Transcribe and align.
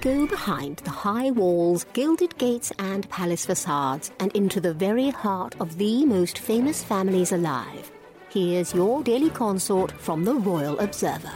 Go 0.00 0.28
behind 0.28 0.76
the 0.78 0.90
high 0.90 1.32
walls, 1.32 1.84
gilded 1.92 2.38
gates, 2.38 2.72
and 2.78 3.08
palace 3.10 3.44
facades 3.44 4.12
and 4.20 4.30
into 4.30 4.60
the 4.60 4.72
very 4.72 5.10
heart 5.10 5.56
of 5.58 5.76
the 5.76 6.06
most 6.06 6.38
famous 6.38 6.84
families 6.84 7.32
alive. 7.32 7.90
Here's 8.28 8.72
your 8.72 9.02
daily 9.02 9.30
consort 9.30 9.90
from 9.90 10.24
the 10.24 10.34
Royal 10.34 10.78
Observer. 10.78 11.32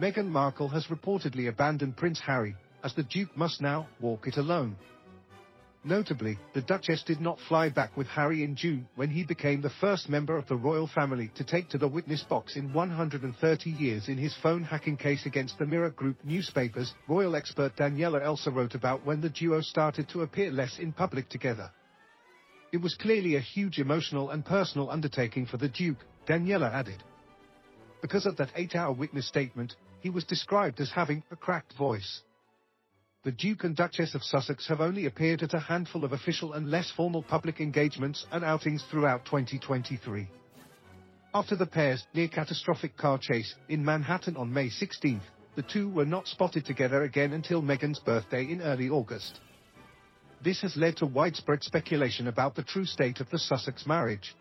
Meghan 0.00 0.28
Markle 0.28 0.68
has 0.68 0.86
reportedly 0.86 1.48
abandoned 1.48 1.98
Prince 1.98 2.18
Harry, 2.20 2.56
as 2.82 2.94
the 2.94 3.02
Duke 3.02 3.36
must 3.36 3.60
now 3.60 3.86
walk 4.00 4.26
it 4.26 4.38
alone. 4.38 4.74
Notably, 5.84 6.38
the 6.54 6.60
Duchess 6.60 7.04
did 7.04 7.20
not 7.20 7.38
fly 7.48 7.68
back 7.68 7.96
with 7.96 8.08
Harry 8.08 8.42
in 8.42 8.56
June 8.56 8.88
when 8.96 9.10
he 9.10 9.22
became 9.22 9.60
the 9.60 9.70
first 9.80 10.08
member 10.08 10.36
of 10.36 10.46
the 10.48 10.56
royal 10.56 10.88
family 10.88 11.30
to 11.36 11.44
take 11.44 11.68
to 11.68 11.78
the 11.78 11.86
witness 11.86 12.22
box 12.24 12.56
in 12.56 12.72
130 12.72 13.70
years 13.70 14.08
in 14.08 14.18
his 14.18 14.34
phone 14.42 14.64
hacking 14.64 14.96
case 14.96 15.24
against 15.24 15.56
the 15.58 15.66
Mirror 15.66 15.90
Group 15.90 16.16
newspapers. 16.24 16.94
Royal 17.06 17.36
expert 17.36 17.76
Daniela 17.76 18.20
Elser 18.20 18.52
wrote 18.52 18.74
about 18.74 19.06
when 19.06 19.20
the 19.20 19.30
duo 19.30 19.60
started 19.60 20.08
to 20.08 20.22
appear 20.22 20.50
less 20.50 20.78
in 20.80 20.92
public 20.92 21.28
together. 21.28 21.70
It 22.72 22.82
was 22.82 22.96
clearly 22.96 23.36
a 23.36 23.40
huge 23.40 23.78
emotional 23.78 24.30
and 24.30 24.44
personal 24.44 24.90
undertaking 24.90 25.46
for 25.46 25.58
the 25.58 25.68
Duke, 25.68 26.04
Daniela 26.26 26.72
added. 26.72 27.02
Because 28.02 28.26
of 28.26 28.36
that 28.36 28.50
eight-hour 28.56 28.92
witness 28.92 29.26
statement, 29.26 29.76
he 30.00 30.10
was 30.10 30.24
described 30.24 30.80
as 30.80 30.90
having 30.90 31.22
a 31.30 31.36
cracked 31.36 31.72
voice. 31.78 32.22
The 33.28 33.32
Duke 33.32 33.64
and 33.64 33.76
Duchess 33.76 34.14
of 34.14 34.24
Sussex 34.24 34.66
have 34.68 34.80
only 34.80 35.04
appeared 35.04 35.42
at 35.42 35.52
a 35.52 35.58
handful 35.58 36.02
of 36.02 36.14
official 36.14 36.54
and 36.54 36.70
less 36.70 36.90
formal 36.90 37.22
public 37.22 37.60
engagements 37.60 38.24
and 38.32 38.42
outings 38.42 38.82
throughout 38.84 39.26
2023. 39.26 40.26
After 41.34 41.54
the 41.54 41.66
pair's 41.66 42.06
near-catastrophic 42.14 42.96
car 42.96 43.18
chase 43.18 43.54
in 43.68 43.84
Manhattan 43.84 44.34
on 44.38 44.50
May 44.50 44.70
16, 44.70 45.20
the 45.56 45.62
two 45.62 45.90
were 45.90 46.06
not 46.06 46.26
spotted 46.26 46.64
together 46.64 47.02
again 47.02 47.34
until 47.34 47.60
Meghan's 47.60 47.98
birthday 47.98 48.44
in 48.44 48.62
early 48.62 48.88
August. 48.88 49.40
This 50.42 50.62
has 50.62 50.74
led 50.78 50.96
to 50.96 51.04
widespread 51.04 51.62
speculation 51.62 52.28
about 52.28 52.54
the 52.54 52.62
true 52.62 52.86
state 52.86 53.20
of 53.20 53.28
the 53.28 53.38
Sussex 53.38 53.86
marriage. 53.86 54.34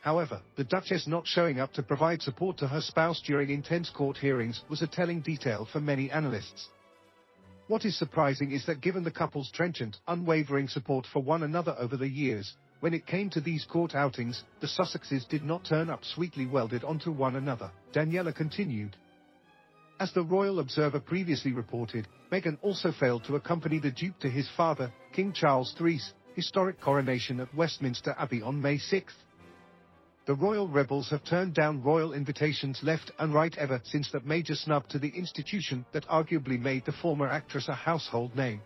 However, 0.00 0.40
the 0.56 0.64
Duchess 0.64 1.06
not 1.06 1.26
showing 1.26 1.60
up 1.60 1.74
to 1.74 1.82
provide 1.82 2.22
support 2.22 2.56
to 2.56 2.68
her 2.68 2.80
spouse 2.80 3.20
during 3.20 3.50
intense 3.50 3.90
court 3.90 4.16
hearings 4.16 4.62
was 4.70 4.80
a 4.80 4.86
telling 4.86 5.20
detail 5.20 5.68
for 5.70 5.78
many 5.78 6.10
analysts. 6.10 6.70
What 7.72 7.86
is 7.86 7.96
surprising 7.96 8.52
is 8.52 8.66
that 8.66 8.82
given 8.82 9.02
the 9.02 9.10
couple's 9.10 9.50
trenchant, 9.50 9.96
unwavering 10.06 10.68
support 10.68 11.06
for 11.10 11.22
one 11.22 11.42
another 11.42 11.74
over 11.78 11.96
the 11.96 12.06
years, 12.06 12.54
when 12.80 12.92
it 12.92 13.06
came 13.06 13.30
to 13.30 13.40
these 13.40 13.64
court 13.64 13.94
outings, 13.94 14.44
the 14.60 14.66
Sussexes 14.66 15.26
did 15.26 15.42
not 15.42 15.64
turn 15.64 15.88
up 15.88 16.04
sweetly 16.04 16.44
welded 16.44 16.84
onto 16.84 17.10
one 17.10 17.36
another, 17.36 17.70
Daniela 17.94 18.34
continued. 18.34 18.94
As 19.98 20.12
the 20.12 20.22
Royal 20.22 20.58
Observer 20.58 21.00
previously 21.00 21.52
reported, 21.52 22.08
Meghan 22.30 22.58
also 22.60 22.92
failed 22.92 23.24
to 23.24 23.36
accompany 23.36 23.78
the 23.78 23.90
Duke 23.90 24.18
to 24.18 24.28
his 24.28 24.50
father, 24.54 24.92
King 25.14 25.32
Charles 25.32 25.74
III's 25.80 26.12
historic 26.34 26.78
coronation 26.78 27.40
at 27.40 27.54
Westminster 27.54 28.14
Abbey 28.18 28.42
on 28.42 28.60
May 28.60 28.76
6. 28.76 29.14
The 30.24 30.34
royal 30.34 30.68
rebels 30.68 31.10
have 31.10 31.24
turned 31.24 31.54
down 31.54 31.82
royal 31.82 32.12
invitations 32.12 32.80
left 32.84 33.10
and 33.18 33.34
right 33.34 33.56
ever 33.58 33.80
since 33.82 34.08
that 34.12 34.24
major 34.24 34.54
snub 34.54 34.88
to 34.90 35.00
the 35.00 35.08
institution 35.08 35.84
that 35.92 36.06
arguably 36.06 36.60
made 36.60 36.84
the 36.84 36.92
former 36.92 37.26
actress 37.26 37.66
a 37.66 37.74
household 37.74 38.36
name. 38.36 38.60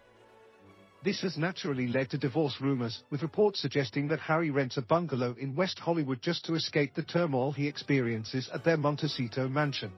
This 1.03 1.23
has 1.23 1.39
naturally 1.39 1.87
led 1.87 2.11
to 2.11 2.19
divorce 2.19 2.61
rumors, 2.61 3.05
with 3.09 3.23
reports 3.23 3.61
suggesting 3.61 4.09
that 4.09 4.21
Harry 4.21 4.51
rents 4.51 4.77
a 4.77 4.83
bungalow 4.83 5.35
in 5.39 5.55
West 5.55 5.79
Hollywood 5.79 6.21
just 6.21 6.45
to 6.45 6.55
escape 6.57 6.95
the 6.95 7.03
turmoil 7.03 7.53
he 7.53 7.67
experiences 7.67 8.51
at 8.53 8.65
their 8.65 8.77
Montecito 8.77 9.49
mansion. 9.49 9.93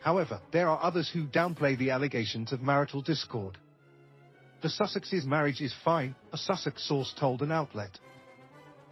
However, 0.00 0.40
there 0.52 0.68
are 0.68 0.82
others 0.82 1.10
who 1.10 1.26
downplay 1.26 1.76
the 1.76 1.90
allegations 1.90 2.52
of 2.52 2.62
marital 2.62 3.02
discord. 3.02 3.58
The 4.62 4.68
Sussexes' 4.68 5.26
marriage 5.26 5.60
is 5.60 5.74
fine, 5.84 6.14
a 6.32 6.38
Sussex 6.38 6.82
source 6.86 7.12
told 7.18 7.42
an 7.42 7.52
outlet. 7.52 7.98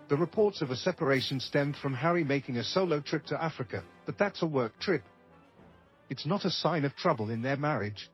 The 0.08 0.16
reports 0.16 0.60
of 0.60 0.70
a 0.70 0.76
separation 0.76 1.40
stemmed 1.40 1.76
from 1.76 1.94
Harry 1.94 2.24
making 2.24 2.58
a 2.58 2.64
solo 2.64 3.00
trip 3.00 3.24
to 3.26 3.42
Africa, 3.42 3.82
but 4.04 4.18
that's 4.18 4.42
a 4.42 4.46
work 4.46 4.78
trip. 4.78 5.02
It's 6.10 6.26
not 6.26 6.44
a 6.44 6.50
sign 6.50 6.84
of 6.84 6.94
trouble 6.94 7.30
in 7.30 7.40
their 7.40 7.56
marriage. 7.56 8.10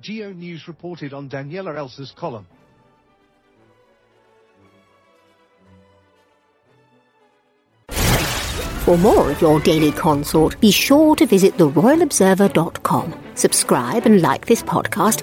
Geo 0.00 0.32
News 0.32 0.66
reported 0.66 1.12
on 1.12 1.28
Daniela 1.28 1.76
Elser's 1.76 2.12
column. 2.16 2.46
For 8.88 8.96
more 8.96 9.30
of 9.30 9.40
your 9.40 9.60
daily 9.60 9.92
consort, 9.92 10.58
be 10.60 10.70
sure 10.70 11.14
to 11.16 11.26
visit 11.26 11.58
theroyalobserver.com. 11.58 13.14
Subscribe 13.34 14.06
and 14.06 14.22
like 14.22 14.46
this 14.46 14.62
podcast. 14.62 15.22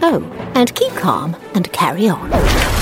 Oh, 0.00 0.22
and 0.54 0.74
keep 0.74 0.92
calm 0.94 1.36
and 1.54 1.70
carry 1.72 2.08
on. 2.08 2.81